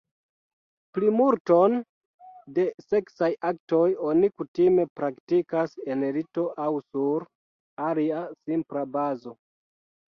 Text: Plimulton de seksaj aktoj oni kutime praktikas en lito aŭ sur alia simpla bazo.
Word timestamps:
Plimulton 0.97 1.75
de 2.55 2.65
seksaj 2.85 3.29
aktoj 3.51 3.83
oni 4.09 4.31
kutime 4.41 4.89
praktikas 5.03 5.79
en 5.93 6.11
lito 6.19 6.51
aŭ 6.69 6.75
sur 6.91 7.31
alia 7.93 8.27
simpla 8.45 8.89
bazo. 8.99 9.41